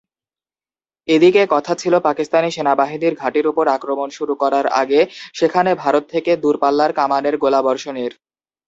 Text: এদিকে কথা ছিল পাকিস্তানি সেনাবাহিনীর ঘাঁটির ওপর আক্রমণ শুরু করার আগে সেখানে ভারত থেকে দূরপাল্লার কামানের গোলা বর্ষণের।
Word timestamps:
এদিকে 1.07 1.41
কথা 1.49 1.73
ছিল 1.75 1.93
পাকিস্তানি 1.99 2.49
সেনাবাহিনীর 2.51 3.13
ঘাঁটির 3.15 3.45
ওপর 3.47 3.65
আক্রমণ 3.67 4.07
শুরু 4.17 4.33
করার 4.35 4.67
আগে 4.81 5.01
সেখানে 5.33 5.71
ভারত 5.83 6.03
থেকে 6.13 6.31
দূরপাল্লার 6.43 6.91
কামানের 6.99 7.35
গোলা 7.37 7.61
বর্ষণের। 7.67 8.11